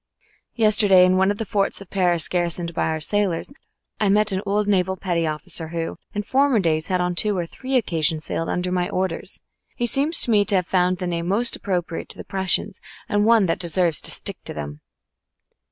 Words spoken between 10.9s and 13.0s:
the name most appropriate to the Prussians